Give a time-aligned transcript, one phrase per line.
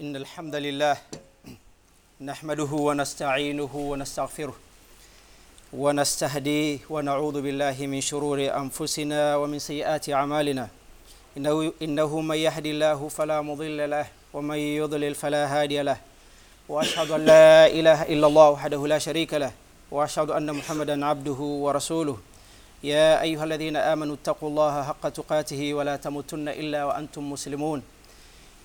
[0.00, 0.96] إن الحمد لله
[2.20, 4.56] نحمده ونستعينه ونستغفره
[5.72, 10.68] ونستهديه ونعوذ بالله من شرور أنفسنا ومن سيئات أعمالنا.
[11.36, 15.98] إنه, إنه من يهد الله فلا مضل له ومن يضلل فلا هادي له.
[16.68, 19.52] وأشهد أن لا إله إلا الله وحده لا شريك له.
[19.90, 22.16] وأشهد أن محمدا عبده ورسوله.
[22.84, 27.99] يا أيها الذين آمنوا اتقوا الله حق تقاته ولا تموتن إلا وأنتم مسلمون.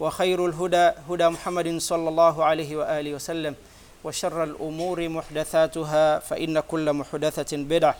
[0.00, 3.54] وخير الهدى هدى محمد صلى الله عليه وآله وسلم
[4.04, 7.96] وشر الأمور محدثاتها فإن كل محدثة بدعة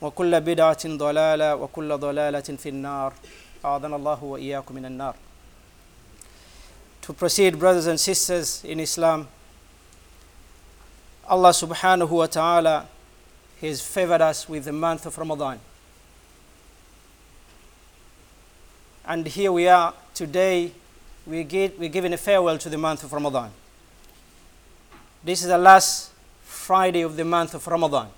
[0.00, 3.12] وكل بدعة ضلالة وكل ضلالة في النار
[3.64, 5.14] أعاذنا الله وإياكم من النار
[7.02, 9.28] To proceed, brothers and sisters in Islam,
[11.26, 12.86] Allah subhanahu wa ta'ala
[13.62, 15.58] has favored us with the month of Ramadan.
[19.06, 20.72] And here we are today,
[21.28, 23.50] we get, we're giving a farewell to the month of Ramadan.
[25.22, 26.10] This is the last
[26.42, 28.08] Friday of the month of Ramadan.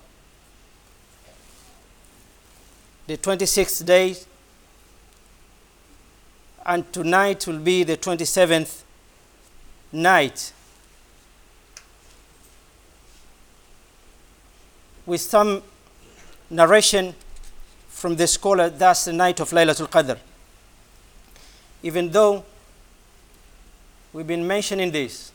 [3.07, 4.15] The 26th day,
[6.65, 8.83] and tonight will be the 27th
[9.91, 10.53] night.
[15.05, 15.63] With some
[16.49, 17.13] narration
[17.89, 20.17] from the scholar, that's the night of Laylatul Qadr.
[21.83, 22.45] Even though
[24.13, 25.31] We've been mentioning this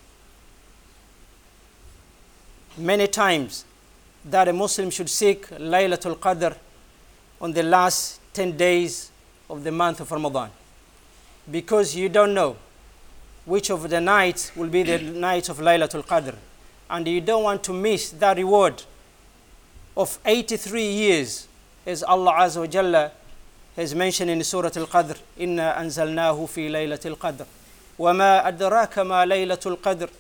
[2.77, 3.65] many times
[4.25, 6.55] that a Muslim should seek Laylatul Qadr
[7.41, 9.11] on the last 10 days
[9.49, 10.51] of the month of Ramadan.
[11.51, 12.57] Because you don't know
[13.47, 16.35] which of the nights will be the night of Laylatul Qadr.
[16.91, 18.83] And you don't want to miss that reward
[19.97, 21.49] of 83 years
[21.87, 23.11] as Allah Azza wa Jalla
[23.77, 27.47] has mentioned in Surah Al-Qadr inna anzalnahu fi Laylatul Qadr.
[27.99, 30.11] وما أدراك ما ليلة القدر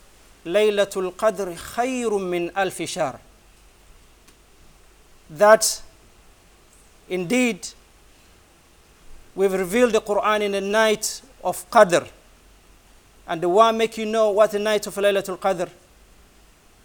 [0.45, 3.19] ليلة القدر خير من ألف شهر
[5.31, 5.83] that
[7.11, 7.67] indeed
[9.35, 12.07] we've revealed the Quran in the night of Qadr
[13.27, 15.69] and the one make you know what the night of Laylatul Qadr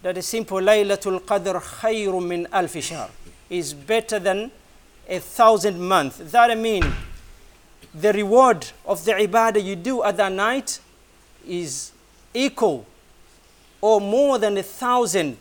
[0.02, 3.08] that is simple Laylatul Qadr خير من ألف شهر
[3.48, 4.50] is better than
[5.08, 6.82] a thousand months that I mean
[7.94, 10.80] the reward of the ibadah you do at that night
[11.46, 11.92] is
[12.34, 12.86] equal
[13.80, 15.36] or more than a thousand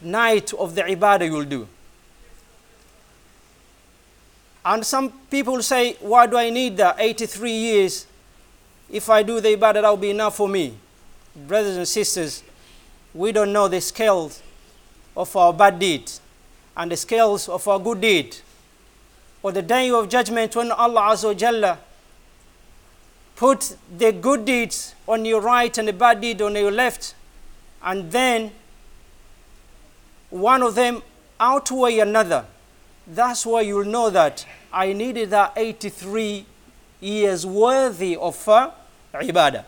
[0.00, 1.68] night of the ibadah you'll do.
[4.64, 8.06] And some people say, why do I need the 83 years?
[8.90, 10.74] If I do the ibadah, that will be enough for me.
[11.34, 12.42] Brothers and sisters,
[13.14, 14.42] we don't know the scales
[15.16, 16.20] of our bad deeds
[16.76, 18.36] and the scales of our good deed.
[19.42, 21.78] Or the day of judgment when Allah Azza Jalla
[23.36, 27.14] put the good deeds on your right and the bad deed on your left,
[27.82, 28.52] and then
[30.28, 31.02] one of them
[31.40, 32.44] outweigh another.
[33.06, 36.44] That's why you'll know that I needed that 83
[37.00, 38.70] years worthy of uh,
[39.14, 39.64] ibadah.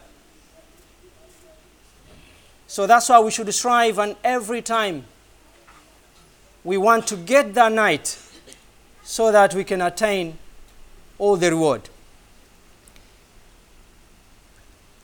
[2.67, 5.05] So that's why we should strive, and every time
[6.63, 8.19] we want to get that night
[9.05, 10.39] so that we can attain
[11.19, 11.89] all the reward.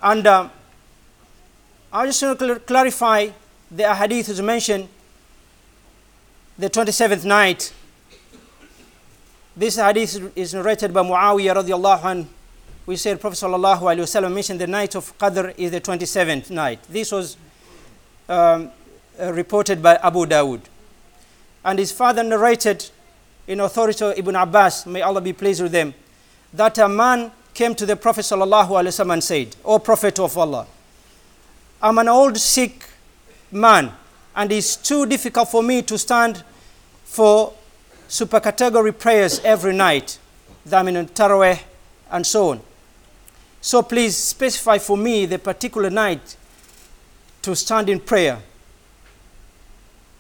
[0.03, 0.49] And uh,
[1.93, 3.29] I just want to cl- clarify
[3.71, 4.89] the hadith is mentioned
[6.59, 7.73] the 27th night.
[9.57, 12.27] This hadith is narrated by Muawiyah radiallahu anhu.
[12.87, 16.81] We said Prophet sallallahu alaihi wasallam mentioned the night of Qadr is the 27th night.
[16.89, 17.37] This was
[18.29, 18.71] um,
[19.21, 20.61] reported by Abu Dawud.
[21.65, 22.89] And his father narrated
[23.49, 25.95] in authority of Ibn Abbas, may Allah be pleased with them,
[26.53, 30.67] that a man came to the Prophet wasallam and said, "O Prophet of Allah,
[31.83, 32.85] I'm an old sick
[33.51, 33.93] man,
[34.37, 36.45] and it's too difficult for me to stand
[37.05, 37.55] for
[38.07, 40.19] supererogatory prayers every night,
[40.67, 41.59] that mean Taraweh
[42.11, 42.61] and so on.
[43.61, 46.37] So please specify for me the particular night
[47.43, 48.41] to stand in prayer.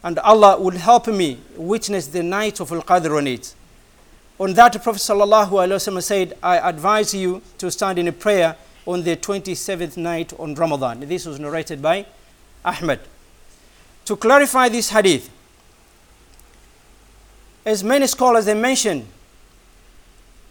[0.02, 3.54] And Allah will help me witness the night of Al Qadr on it.
[4.38, 8.56] On that, Prophet ﷺ said, I advise you to stand in a prayer
[8.86, 11.00] on the 27th night on Ramadan.
[11.00, 12.06] This was narrated by
[12.64, 13.00] Ahmed.
[14.04, 15.28] To clarify this hadith,
[17.66, 19.06] as many scholars they mention,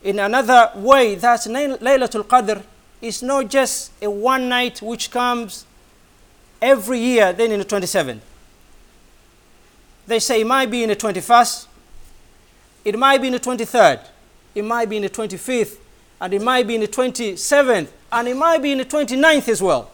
[0.03, 2.61] in another way that Laylatul Qadr
[3.01, 5.65] is not just a one night which comes
[6.61, 8.19] every year, then in the 27th.
[10.07, 11.67] They say it might be in the 21st,
[12.85, 13.99] it might be in the 23rd,
[14.55, 15.77] it might be in the 25th,
[16.21, 19.61] and it might be in the 27th, and it might be in the 29th as
[19.61, 19.91] well,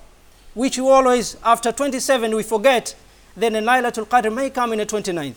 [0.54, 2.95] which we always, after 27, we forget,
[3.36, 5.33] then the Laylatul Qadr may come in the 29th.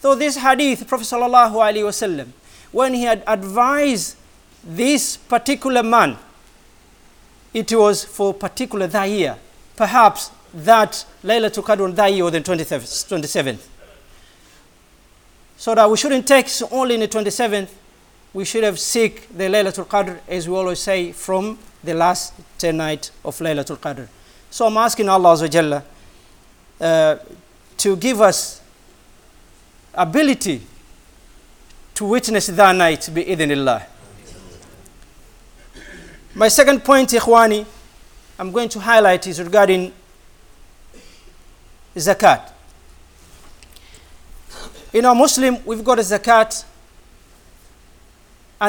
[0.00, 2.28] So this hadith, Prophet Sallallahu Alaihi Wasallam,
[2.70, 4.16] when he had advised
[4.62, 6.16] this particular man,
[7.52, 9.36] it was for particular that year,
[9.74, 13.66] perhaps that Laylatul Qadr on that year or the 27th.
[15.60, 17.68] So that we shouldn't take only in the 27th,
[18.32, 22.78] we should have seek the Laylatul Qadr, as we always say, from the last 10
[22.78, 24.08] night of Laylatul Qadr.
[24.50, 25.82] So I'm asking Allah Azza
[26.80, 27.16] uh,
[27.76, 28.62] to give us
[29.92, 30.62] ability
[31.92, 33.84] to witness that night bi-idhnillah.
[36.36, 37.66] My second point, Ikhwani,
[38.38, 39.92] I'm going to highlight is regarding
[41.94, 42.49] zakat.
[44.92, 46.64] In our Muslim, we've got a zakat